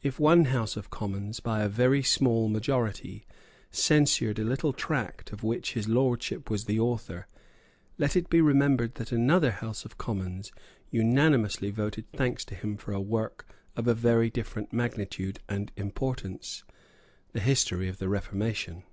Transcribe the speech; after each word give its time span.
If 0.00 0.20
one 0.20 0.44
House 0.44 0.76
of 0.76 0.90
Commons, 0.90 1.40
by 1.40 1.64
a 1.64 1.68
very 1.68 2.04
small 2.04 2.48
majority, 2.48 3.26
censured 3.72 4.38
a 4.38 4.44
little 4.44 4.72
tract 4.72 5.32
of 5.32 5.42
which 5.42 5.72
his 5.72 5.88
Lordship 5.88 6.48
was 6.48 6.66
the 6.66 6.78
author, 6.78 7.26
let 7.98 8.14
it 8.14 8.30
be 8.30 8.40
remembered 8.40 8.94
that 8.94 9.10
another 9.10 9.50
House 9.50 9.84
of 9.84 9.98
Commons 9.98 10.52
unanimously 10.92 11.72
voted 11.72 12.04
thanks 12.12 12.44
to 12.44 12.54
him 12.54 12.76
for 12.76 12.92
a 12.92 13.00
work 13.00 13.44
of 13.74 13.86
very 13.86 14.30
different 14.30 14.72
magnitude 14.72 15.40
and 15.48 15.72
importance, 15.74 16.62
the 17.32 17.40
History 17.40 17.88
of 17.88 17.98
the 17.98 18.08
Reformation. 18.08 18.84